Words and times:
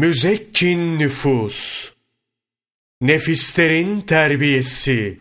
Müzekkin 0.00 0.98
nüfus, 0.98 1.90
nefislerin 3.00 4.00
terbiyesi, 4.00 5.20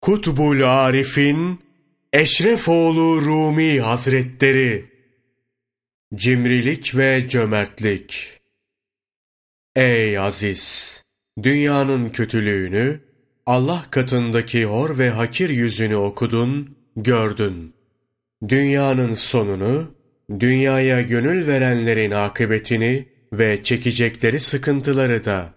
Kutbul 0.00 0.62
Arif'in 0.62 1.60
Eşrefoğlu 2.12 3.22
Rumi 3.22 3.80
Hazretleri, 3.80 4.84
Cimrilik 6.14 6.96
ve 6.96 7.26
cömertlik. 7.28 8.40
Ey 9.76 10.18
aziz! 10.18 10.96
Dünyanın 11.42 12.10
kötülüğünü, 12.10 13.00
Allah 13.46 13.86
katındaki 13.90 14.64
hor 14.64 14.98
ve 14.98 15.10
hakir 15.10 15.50
yüzünü 15.50 15.96
okudun, 15.96 16.76
gördün. 16.96 17.74
Dünyanın 18.48 19.14
sonunu, 19.14 19.94
dünyaya 20.40 21.02
gönül 21.02 21.46
verenlerin 21.46 22.10
akıbetini 22.10 23.19
ve 23.32 23.62
çekecekleri 23.62 24.40
sıkıntıları 24.40 25.24
da, 25.24 25.54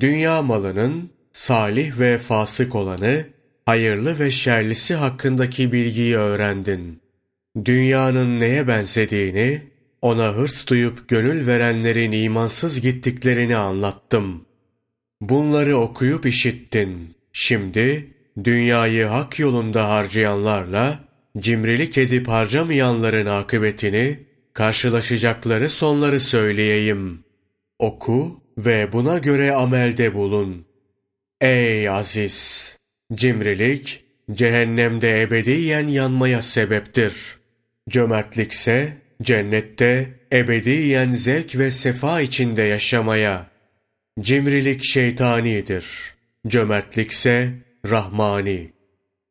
dünya 0.00 0.42
malının 0.42 1.10
salih 1.32 1.98
ve 1.98 2.18
fasık 2.18 2.74
olanı, 2.74 3.26
hayırlı 3.66 4.18
ve 4.18 4.30
şerlisi 4.30 4.94
hakkındaki 4.94 5.72
bilgiyi 5.72 6.16
öğrendin. 6.16 7.00
Dünyanın 7.64 8.40
neye 8.40 8.68
benzediğini, 8.68 9.62
ona 10.02 10.32
hırs 10.32 10.66
duyup 10.66 11.08
gönül 11.08 11.46
verenlerin 11.46 12.12
imansız 12.12 12.80
gittiklerini 12.80 13.56
anlattım. 13.56 14.44
Bunları 15.20 15.76
okuyup 15.76 16.26
işittin. 16.26 17.14
Şimdi 17.32 18.14
dünyayı 18.44 19.04
hak 19.04 19.38
yolunda 19.38 19.88
harcayanlarla 19.88 20.98
cimrilik 21.38 21.98
edip 21.98 22.28
harcamayanların 22.28 23.26
akıbetini, 23.26 24.18
karşılaşacakları 24.56 25.70
sonları 25.70 26.20
söyleyeyim. 26.20 27.24
Oku 27.78 28.40
ve 28.58 28.92
buna 28.92 29.18
göre 29.18 29.52
amelde 29.52 30.14
bulun. 30.14 30.66
Ey 31.40 31.88
aziz! 31.88 32.76
Cimrilik, 33.14 34.04
cehennemde 34.32 35.20
ebediyen 35.20 35.86
yanmaya 35.86 36.42
sebeptir. 36.42 37.14
Cömertlikse, 37.90 38.92
cennette 39.22 40.08
ebediyen 40.32 41.10
zevk 41.10 41.58
ve 41.58 41.70
sefa 41.70 42.20
içinde 42.20 42.62
yaşamaya. 42.62 43.50
Cimrilik 44.20 44.84
şeytanidir. 44.84 45.86
Cömertlikse 46.48 47.50
rahmani. 47.90 48.72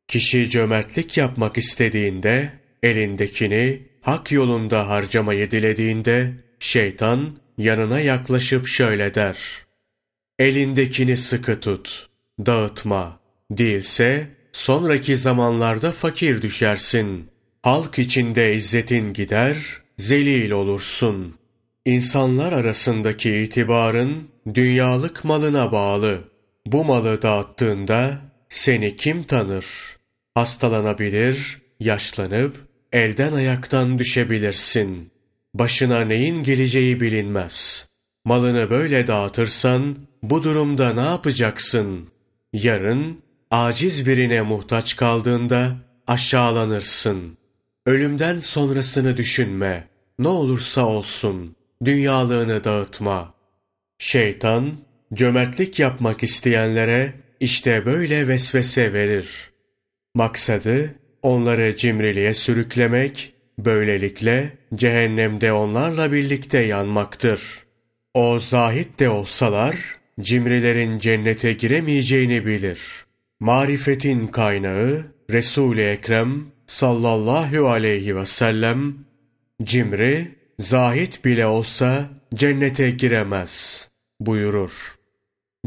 Kişi 0.08 0.50
cömertlik 0.50 1.18
yapmak 1.18 1.58
istediğinde, 1.58 2.50
elindekini 2.84 3.95
hak 4.06 4.32
yolunda 4.32 4.90
harcamayı 4.90 5.52
dilediğinde, 5.52 6.34
şeytan 6.60 7.30
yanına 7.58 8.00
yaklaşıp 8.00 8.68
şöyle 8.68 9.14
der. 9.14 9.38
Elindekini 10.40 11.18
sıkı 11.18 11.60
tut, 11.60 12.10
dağıtma. 12.46 13.20
Değilse, 13.52 14.28
sonraki 14.52 15.18
zamanlarda 15.18 15.92
fakir 15.92 16.42
düşersin. 16.42 17.30
Halk 17.64 18.00
içinde 18.00 18.56
izzetin 18.56 19.14
gider, 19.14 19.58
zelil 19.98 20.52
olursun. 20.52 21.36
İnsanlar 21.86 22.54
arasındaki 22.54 23.36
itibarın 23.36 24.30
dünyalık 24.54 25.26
malına 25.26 25.72
bağlı. 25.72 26.22
Bu 26.66 26.86
malı 26.86 27.22
dağıttığında 27.22 28.18
seni 28.50 28.96
kim 28.96 29.24
tanır? 29.24 29.66
Hastalanabilir, 30.34 31.62
yaşlanıp 31.80 32.65
elden 32.92 33.34
ayaktan 33.34 34.00
düşebilirsin. 34.00 35.12
Başına 35.54 36.02
neyin 36.02 36.44
geleceği 36.44 37.02
bilinmez. 37.02 37.88
Malını 38.26 38.70
böyle 38.70 39.08
dağıtırsan 39.08 39.98
bu 40.24 40.44
durumda 40.44 40.94
ne 40.94 41.02
yapacaksın? 41.02 42.10
Yarın 42.54 43.22
aciz 43.52 44.06
birine 44.06 44.42
muhtaç 44.42 44.96
kaldığında 44.96 45.76
aşağılanırsın. 46.08 47.38
Ölümden 47.86 48.40
sonrasını 48.40 49.18
düşünme. 49.18 49.88
Ne 50.20 50.28
olursa 50.28 50.86
olsun 50.86 51.56
dünyalığını 51.86 52.64
dağıtma. 52.64 53.34
Şeytan 53.98 54.72
cömertlik 55.14 55.80
yapmak 55.80 56.24
isteyenlere 56.24 57.14
işte 57.40 57.86
böyle 57.86 58.28
vesvese 58.28 58.94
verir. 58.94 59.52
Maksadı 60.16 60.96
onları 61.26 61.76
cimriliğe 61.78 62.34
sürüklemek, 62.34 63.34
böylelikle 63.60 64.50
cehennemde 64.76 65.54
onlarla 65.54 66.12
birlikte 66.12 66.60
yanmaktır. 66.60 67.42
O 68.14 68.40
zahit 68.40 69.00
de 69.00 69.10
olsalar, 69.10 69.76
cimrilerin 70.22 71.00
cennete 71.00 71.54
giremeyeceğini 71.54 72.46
bilir. 72.46 72.82
Marifetin 73.40 74.28
kaynağı 74.28 75.04
Resul-i 75.30 75.82
Ekrem 75.82 76.46
sallallahu 76.68 77.70
aleyhi 77.70 78.16
ve 78.16 78.26
sellem, 78.26 78.96
cimri, 79.64 80.28
zahit 80.60 81.26
bile 81.26 81.46
olsa 81.46 82.10
cennete 82.36 82.92
giremez 82.92 83.88
buyurur. 84.20 84.96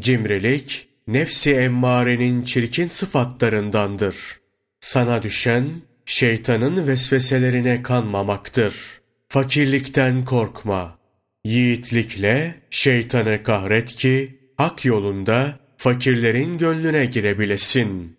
Cimrilik, 0.01 0.89
nefsi 1.07 1.55
emmarenin 1.55 2.43
çirkin 2.43 2.87
sıfatlarındandır. 2.87 4.39
Sana 4.81 5.23
düşen, 5.23 5.69
şeytanın 6.05 6.89
vesveselerine 6.89 7.83
kanmamaktır. 7.83 9.01
Fakirlikten 9.29 10.25
korkma. 10.25 10.99
Yiğitlikle 11.45 12.55
şeytanı 12.71 13.43
kahret 13.43 13.95
ki, 13.95 14.39
hak 14.57 14.85
yolunda 14.85 15.59
fakirlerin 15.77 16.59
gönlüne 16.59 17.05
girebilesin. 17.05 18.17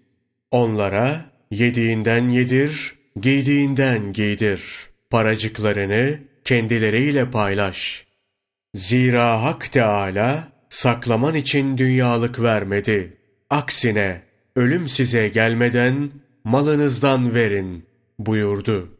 Onlara 0.52 1.26
yediğinden 1.52 2.30
yedir, 2.30 2.94
giydiğinden 3.22 4.14
giydir. 4.14 4.64
Paracıklarını 5.10 6.20
kendileriyle 6.44 7.32
paylaş. 7.32 8.06
Zira 8.76 9.44
Hak 9.44 9.72
Teâlâ 9.72 10.48
saklaman 10.70 11.36
için 11.36 11.78
dünyalık 11.78 12.42
vermedi. 12.42 13.18
Aksine 13.50 14.22
ölüm 14.56 14.88
size 14.88 15.28
gelmeden 15.28 16.12
malınızdan 16.44 17.36
verin 17.36 17.86
buyurdu. 18.20 18.98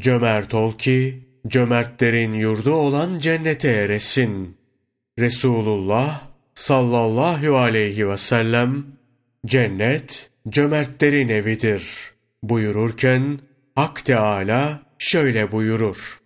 Cömert 0.00 0.54
ol 0.54 0.78
ki 0.78 1.28
cömertlerin 1.48 2.32
yurdu 2.32 2.72
olan 2.72 3.18
cennete 3.18 3.68
eresin. 3.68 4.56
Resulullah 5.18 6.28
sallallahu 6.54 7.56
aleyhi 7.56 8.08
ve 8.08 8.16
sellem 8.16 8.86
cennet 9.46 10.30
cömertlerin 10.48 11.28
evidir 11.28 11.84
buyururken 12.42 13.38
Hak 13.74 14.04
Teâlâ 14.04 14.82
şöyle 14.98 15.52
buyurur. 15.52 16.20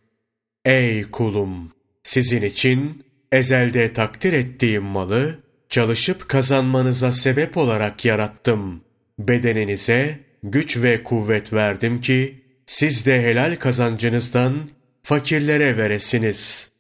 Ey 0.64 1.02
kulum! 1.02 1.72
Sizin 2.02 2.42
için 2.42 3.04
ezelde 3.32 3.92
takdir 3.92 4.32
ettiğim 4.32 4.82
malı 4.82 5.38
çalışıp 5.68 6.28
kazanmanıza 6.28 7.12
sebep 7.12 7.56
olarak 7.56 8.04
yarattım. 8.04 8.84
Bedeninize 9.18 10.20
güç 10.42 10.76
ve 10.76 11.02
kuvvet 11.02 11.52
verdim 11.52 12.00
ki 12.00 12.34
siz 12.66 13.06
de 13.06 13.22
helal 13.22 13.56
kazancınızdan 13.56 14.70
fakirlere 15.02 15.76
veresiniz. 15.76 16.70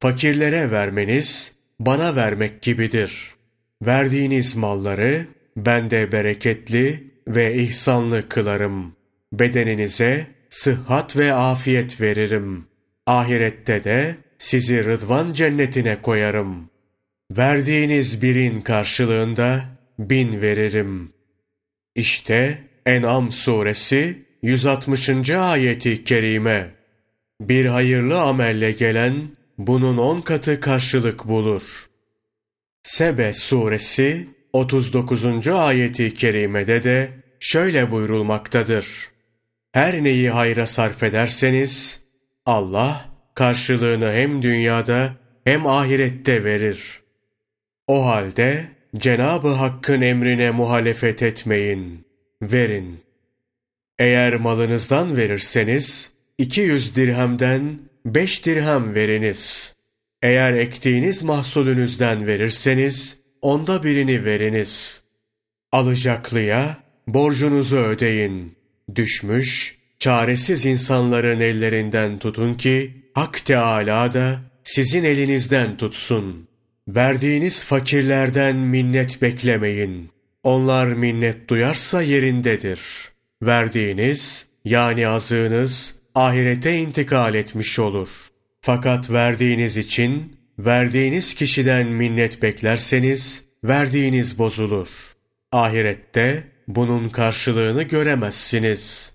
Fakirlere 0.00 0.70
vermeniz 0.70 1.52
bana 1.80 2.16
vermek 2.16 2.62
gibidir. 2.62 3.34
Verdiğiniz 3.82 4.56
malları 4.56 5.26
ben 5.56 5.90
de 5.90 6.12
bereketli 6.12 7.04
ve 7.28 7.54
ihsanlı 7.54 8.28
kılarım. 8.28 8.96
Bedeninize 9.32 10.26
sıhhat 10.48 11.16
ve 11.16 11.32
afiyet 11.32 12.00
veririm. 12.00 12.66
Ahirette 13.06 13.84
de 13.84 14.16
sizi 14.38 14.84
rıdvan 14.84 15.32
cennetine 15.32 16.02
koyarım. 16.02 16.70
Verdiğiniz 17.30 18.22
birin 18.22 18.60
karşılığında 18.60 19.64
bin 19.98 20.42
veririm. 20.42 21.12
İşte 21.94 22.58
En'am 22.88 23.30
suresi 23.30 24.24
160. 24.42 25.30
ayeti 25.30 26.04
kerime. 26.04 26.70
Bir 27.40 27.66
hayırlı 27.66 28.20
amelle 28.20 28.72
gelen 28.72 29.14
bunun 29.58 29.98
on 29.98 30.20
katı 30.20 30.60
karşılık 30.60 31.28
bulur. 31.28 31.88
Sebe 32.82 33.32
suresi 33.32 34.26
39. 34.52 35.48
ayeti 35.48 36.14
kerimede 36.14 36.82
de 36.82 37.08
şöyle 37.40 37.90
buyurulmaktadır. 37.90 38.86
Her 39.72 40.04
neyi 40.04 40.30
hayra 40.30 40.66
sarf 40.66 41.02
ederseniz 41.02 42.00
Allah 42.46 43.04
karşılığını 43.34 44.12
hem 44.12 44.42
dünyada 44.42 45.12
hem 45.44 45.66
ahirette 45.66 46.44
verir. 46.44 47.00
O 47.86 48.06
halde 48.06 48.64
Cenab-ı 48.96 49.48
Hakk'ın 49.48 50.00
emrine 50.00 50.50
muhalefet 50.50 51.22
etmeyin, 51.22 52.07
verin. 52.42 53.00
Eğer 53.98 54.34
malınızdan 54.34 55.16
verirseniz, 55.16 56.10
200 56.38 56.96
dirhemden 56.96 57.78
5 58.04 58.46
dirhem 58.46 58.94
veriniz. 58.94 59.74
Eğer 60.22 60.54
ektiğiniz 60.54 61.22
mahsulünüzden 61.22 62.26
verirseniz, 62.26 63.16
onda 63.42 63.82
birini 63.84 64.24
veriniz. 64.24 65.02
Alacaklıya 65.72 66.76
borcunuzu 67.06 67.76
ödeyin. 67.76 68.56
Düşmüş, 68.94 69.78
çaresiz 69.98 70.66
insanların 70.66 71.40
ellerinden 71.40 72.18
tutun 72.18 72.54
ki, 72.54 72.94
Hak 73.14 73.44
Teâlâ 73.44 74.12
da 74.12 74.38
sizin 74.64 75.04
elinizden 75.04 75.76
tutsun. 75.76 76.48
Verdiğiniz 76.88 77.64
fakirlerden 77.64 78.56
minnet 78.56 79.22
beklemeyin. 79.22 80.10
Onlar 80.48 80.86
minnet 80.86 81.48
duyarsa 81.48 82.02
yerindedir. 82.02 82.80
Verdiğiniz, 83.42 84.46
yani 84.64 85.08
azığınız, 85.08 85.94
ahirete 86.14 86.78
intikal 86.78 87.34
etmiş 87.34 87.78
olur. 87.78 88.08
Fakat 88.60 89.10
verdiğiniz 89.10 89.76
için, 89.76 90.36
verdiğiniz 90.58 91.34
kişiden 91.34 91.86
minnet 91.86 92.42
beklerseniz, 92.42 93.42
verdiğiniz 93.64 94.38
bozulur. 94.38 94.88
Ahirette 95.52 96.44
bunun 96.68 97.08
karşılığını 97.08 97.82
göremezsiniz. 97.82 99.12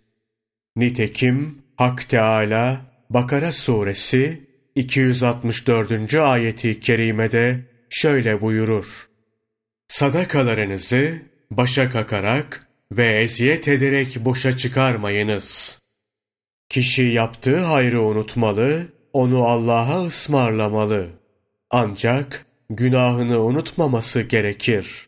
Nitekim 0.75 1.57
Hak 1.77 2.09
Teâlâ, 2.09 2.81
Bakara 3.09 3.51
suresi 3.51 4.47
264. 4.75 6.13
ayeti 6.13 6.80
kerimede 6.80 7.59
şöyle 7.89 8.41
buyurur. 8.41 9.12
Sadakalarınızı 9.94 11.22
başa 11.51 11.90
kakarak 11.90 12.68
ve 12.92 13.22
eziyet 13.22 13.68
ederek 13.68 14.18
boşa 14.19 14.57
çıkarmayınız. 14.57 15.80
Kişi 16.69 17.01
yaptığı 17.01 17.57
hayrı 17.57 18.01
unutmalı, 18.01 18.88
onu 19.13 19.45
Allah'a 19.45 20.06
ısmarlamalı. 20.06 21.10
Ancak 21.69 22.45
günahını 22.69 23.40
unutmaması 23.40 24.22
gerekir. 24.22 25.07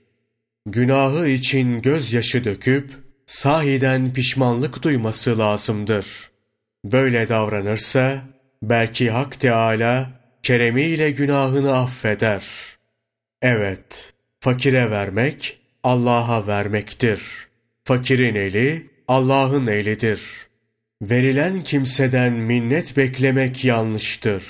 Günahı 0.66 1.28
için 1.28 1.82
gözyaşı 1.82 2.44
döküp 2.44 2.92
sahiden 3.26 4.14
pişmanlık 4.14 4.84
duyması 4.84 5.38
lazımdır. 5.38 6.32
Böyle 6.86 7.30
davranırsa 7.30 8.22
belki 8.64 9.12
Hak 9.12 9.40
Teâlâ 9.40 10.10
keremiyle 10.44 11.12
günahını 11.12 11.78
affeder. 11.78 12.46
Evet, 13.42 14.15
fakire 14.46 14.92
vermek 14.92 15.60
Allah'a 15.84 16.48
vermektir. 16.48 17.48
Fakirin 17.84 18.36
eli 18.36 18.90
Allah'ın 19.08 19.68
elidir. 19.68 20.22
Verilen 21.02 21.62
kimseden 21.62 22.34
minnet 22.34 22.98
beklemek 22.98 23.66
yanlıştır. 23.66 24.44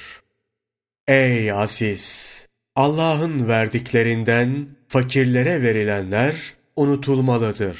Ey 1.07 1.51
aziz! 1.51 2.35
Allah'ın 2.75 3.47
verdiklerinden 3.47 4.67
fakirlere 4.87 5.61
verilenler 5.61 6.53
unutulmalıdır. 6.75 7.79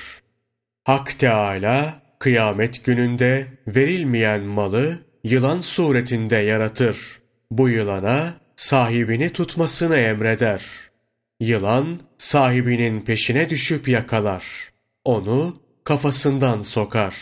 Hak 0.84 1.20
Teâlâ 1.20 2.02
kıyamet 2.20 2.86
gününde 2.86 3.48
verilmeyen 3.68 4.42
malı 4.42 5.00
yılan 5.24 5.60
suretinde 5.60 6.38
yaratır. 6.38 6.98
Bu 7.52 7.70
yılana 7.70 8.34
sahibini 8.56 9.30
tutmasını 9.30 9.98
emreder. 9.98 10.86
Yılan 11.40 12.00
sahibinin 12.18 13.02
peşine 13.02 13.50
düşüp 13.50 13.88
yakalar. 13.88 14.46
Onu 15.06 15.58
kafasından 15.84 16.62
sokar. 16.62 17.16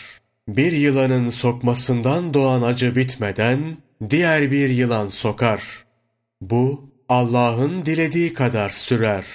Bir 0.48 0.72
yılanın 0.72 1.30
sokmasından 1.30 2.34
doğan 2.34 2.62
acı 2.62 2.96
bitmeden 2.96 3.76
diğer 4.10 4.50
bir 4.50 4.68
yılan 4.68 5.08
sokar. 5.08 5.84
Bu 6.40 6.90
Allah'ın 7.08 7.84
dilediği 7.84 8.34
kadar 8.34 8.68
sürer. 8.68 9.26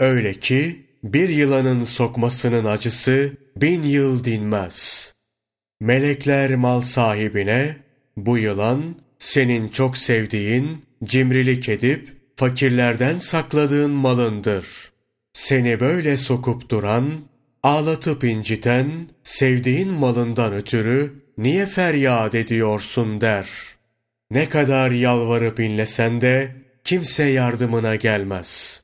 Öyle 0.00 0.34
ki 0.34 0.86
bir 1.04 1.28
yılanın 1.28 1.84
sokmasının 1.84 2.64
acısı 2.64 3.32
bin 3.56 3.82
yıl 3.82 4.24
dinmez. 4.24 5.12
Melekler 5.80 6.54
mal 6.54 6.80
sahibine 6.80 7.76
bu 8.16 8.38
yılan 8.38 8.96
senin 9.18 9.68
çok 9.68 9.96
sevdiğin, 9.96 10.84
cimrilik 11.04 11.68
edip 11.68 12.13
fakirlerden 12.36 13.18
sakladığın 13.18 13.90
malındır. 13.90 14.66
Seni 15.32 15.80
böyle 15.80 16.16
sokup 16.16 16.68
duran, 16.70 17.20
ağlatıp 17.62 18.24
inciten, 18.24 19.08
sevdiğin 19.22 19.92
malından 19.92 20.52
ötürü 20.52 21.12
niye 21.38 21.66
feryat 21.66 22.34
ediyorsun 22.34 23.20
der. 23.20 23.48
Ne 24.30 24.48
kadar 24.48 24.90
yalvarıp 24.90 25.60
inlesen 25.60 26.20
de 26.20 26.56
kimse 26.84 27.24
yardımına 27.24 27.96
gelmez. 27.96 28.82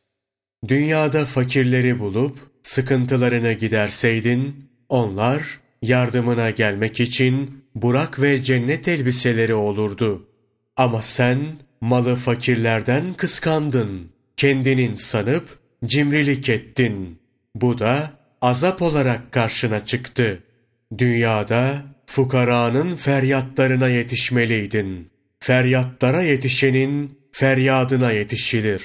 Dünyada 0.68 1.24
fakirleri 1.24 1.98
bulup 1.98 2.38
sıkıntılarını 2.62 3.52
giderseydin, 3.52 4.70
onlar 4.88 5.60
yardımına 5.82 6.50
gelmek 6.50 7.00
için 7.00 7.64
Burak 7.74 8.20
ve 8.20 8.42
cennet 8.42 8.88
elbiseleri 8.88 9.54
olurdu. 9.54 10.28
Ama 10.76 11.02
sen 11.02 11.46
malı 11.80 12.16
fakirlerden 12.16 13.14
kıskandın. 13.14 14.10
Kendinin 14.36 14.94
sanıp 14.94 15.58
cimrilik 15.84 16.48
ettin. 16.48 17.18
Bu 17.54 17.78
da 17.78 18.10
azap 18.40 18.82
olarak 18.82 19.32
karşına 19.32 19.84
çıktı. 19.84 20.42
Dünyada 20.98 21.82
fukaranın 22.06 22.96
feryatlarına 22.96 23.88
yetişmeliydin. 23.88 25.10
Feryatlara 25.40 26.22
yetişenin 26.22 27.18
feryadına 27.32 28.12
yetişilir. 28.12 28.84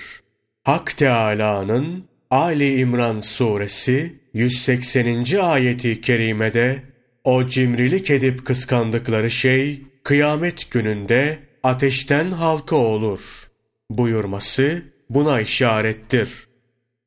Hak 0.63 0.97
Teâlâ'nın 0.97 2.05
Ali 2.31 2.79
İmran 2.79 3.19
suresi 3.19 4.15
180. 4.33 5.39
ayeti 5.39 6.01
kerimede 6.01 6.81
o 7.23 7.47
cimrilik 7.47 8.11
edip 8.11 8.45
kıskandıkları 8.45 9.31
şey 9.31 9.81
kıyamet 10.03 10.71
gününde 10.71 11.37
ateşten 11.65 12.31
halka 12.31 12.75
olur 12.75 13.49
buyurması 13.89 14.81
buna 15.09 15.41
işarettir. 15.41 16.47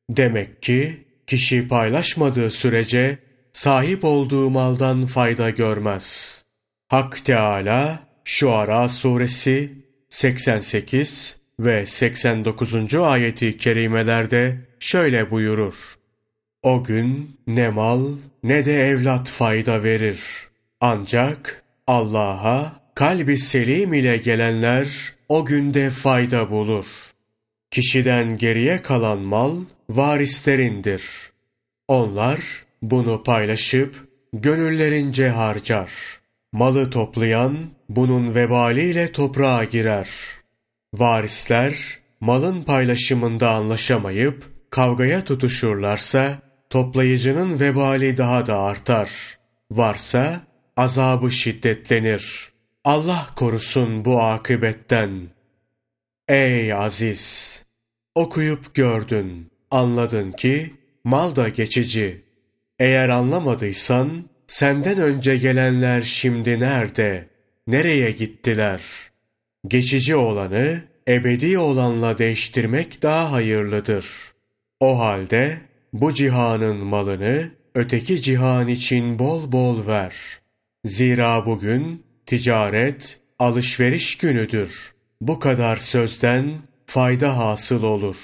Demek 0.09 0.61
ki 0.61 1.03
kişi 1.27 1.67
paylaşmadığı 1.67 2.49
sürece 2.49 3.17
sahip 3.51 4.03
olduğu 4.03 4.49
maldan 4.49 5.05
fayda 5.05 5.49
görmez. 5.49 6.35
Hak 6.87 7.25
Teala 7.25 7.99
Şuara 8.23 8.89
suresi 8.89 9.73
88 10.09 11.37
ve 11.59 11.85
89. 11.85 12.95
ayeti 12.95 13.57
kerimelerde 13.57 14.57
şöyle 14.79 15.31
buyurur. 15.31 15.97
O 16.63 16.83
gün 16.83 17.39
ne 17.47 17.69
mal 17.69 18.05
ne 18.43 18.65
de 18.65 18.87
evlat 18.87 19.29
fayda 19.29 19.83
verir. 19.83 20.19
Ancak 20.81 21.63
Allah'a 21.87 22.78
kalbi 22.95 23.37
selim 23.37 23.93
ile 23.93 24.17
gelenler 24.17 25.13
o 25.29 25.45
günde 25.45 25.89
fayda 25.89 26.51
bulur. 26.51 26.85
Kişiden 27.71 28.37
geriye 28.37 28.81
kalan 28.81 29.19
mal 29.19 29.55
varislerindir. 29.89 31.03
Onlar 31.87 32.39
bunu 32.81 33.23
paylaşıp 33.23 34.07
gönüllerince 34.33 35.29
harcar. 35.29 35.91
Malı 36.51 36.89
toplayan 36.89 37.57
bunun 37.89 38.35
vebaliyle 38.35 39.11
toprağa 39.11 39.63
girer. 39.63 40.09
Varisler 40.93 41.75
malın 42.19 42.63
paylaşımında 42.63 43.51
anlaşamayıp 43.51 44.43
kavgaya 44.69 45.23
tutuşurlarsa 45.23 46.39
toplayıcının 46.69 47.59
vebali 47.59 48.17
daha 48.17 48.45
da 48.47 48.59
artar. 48.59 49.37
Varsa 49.71 50.41
azabı 50.77 51.31
şiddetlenir. 51.31 52.48
Allah 52.85 53.29
korusun 53.35 54.05
bu 54.05 54.21
akıbetten. 54.21 55.29
Ey 56.27 56.73
aziz! 56.73 57.55
Okuyup 58.15 58.75
gördün, 58.75 59.51
anladın 59.71 60.31
ki 60.31 60.73
mal 61.03 61.35
da 61.35 61.49
geçici. 61.49 62.23
Eğer 62.79 63.09
anlamadıysan 63.09 64.29
senden 64.47 64.97
önce 64.97 65.37
gelenler 65.37 66.01
şimdi 66.01 66.59
nerede, 66.59 67.27
nereye 67.67 68.11
gittiler? 68.11 68.81
Geçici 69.67 70.15
olanı 70.15 70.81
ebedi 71.07 71.57
olanla 71.57 72.17
değiştirmek 72.17 73.01
daha 73.01 73.31
hayırlıdır. 73.31 74.05
O 74.79 74.99
halde 74.99 75.57
bu 75.93 76.13
cihanın 76.13 76.77
malını 76.77 77.51
öteki 77.75 78.21
cihan 78.21 78.67
için 78.67 79.19
bol 79.19 79.51
bol 79.51 79.87
ver. 79.87 80.15
Zira 80.85 81.45
bugün 81.45 82.08
ticaret, 82.29 83.17
alışveriş 83.39 84.17
günüdür. 84.17 84.93
Bu 85.21 85.39
kadar 85.39 85.77
sözden 85.77 86.51
fayda 86.85 87.37
hasıl 87.37 87.83
olur. 87.83 88.17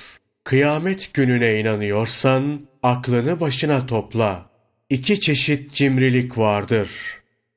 Kıyamet 0.44 1.14
gününe 1.14 1.60
inanıyorsan 1.60 2.62
aklını 2.84 3.40
başına 3.40 3.86
topla. 3.86 4.50
İki 4.90 5.20
çeşit 5.20 5.74
cimrilik 5.74 6.38
vardır. 6.38 6.90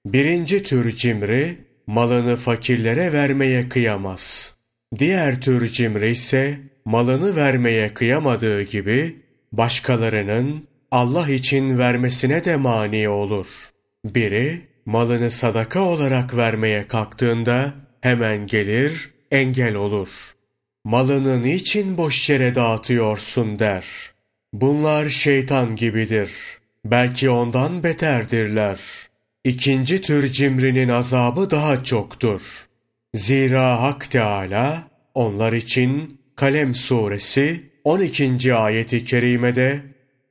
Birinci 0.07 0.63
tür 0.63 0.97
cimri, 0.97 1.59
malını 1.87 2.37
fakirlere 2.37 3.13
vermeye 3.13 3.69
kıyamaz. 3.69 4.55
Diğer 4.99 5.41
tür 5.41 5.69
cimri 5.69 6.11
ise 6.11 6.59
malını 6.85 7.37
vermeye 7.37 7.95
kıyamadığı 7.95 8.63
gibi 8.63 9.17
başkalarının 9.53 10.69
Allah 10.91 11.31
için 11.31 11.79
vermesine 11.79 12.45
de 12.45 12.57
mani 12.57 13.09
olur. 13.09 13.71
Biri 14.05 14.69
malını 14.89 15.31
sadaka 15.31 15.81
olarak 15.81 16.37
vermeye 16.37 16.89
kalktığında 16.89 17.73
hemen 18.01 18.47
gelir, 18.47 19.11
engel 19.31 19.75
olur. 19.75 20.09
Malını 20.85 21.43
niçin 21.43 21.97
boş 21.99 22.31
yere 22.31 22.55
dağıtıyorsun 22.55 23.59
der. 23.59 23.85
Bunlar 24.53 25.09
şeytan 25.09 25.77
gibidir. 25.77 26.31
Belki 26.85 27.31
ondan 27.31 27.83
beterdirler. 27.83 28.79
İkinci 29.45 30.03
tür 30.03 30.33
cimrinin 30.33 30.89
azabı 30.89 31.51
daha 31.51 31.85
çoktur. 31.85 32.67
Zira 33.15 33.81
Hak 33.81 34.11
Teâlâ 34.11 34.83
onlar 35.15 35.53
için 35.53 36.21
Kalem 36.37 36.75
suresi 36.75 37.71
12. 37.85 38.55
ayeti 38.55 39.05
kerimede 39.05 39.81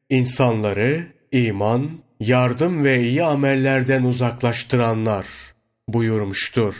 insanları 0.09 1.07
iman, 1.31 1.89
yardım 2.19 2.83
ve 2.83 3.01
iyi 3.01 3.23
amellerden 3.23 4.03
uzaklaştıranlar 4.03 5.25
buyurmuştur. 5.87 6.75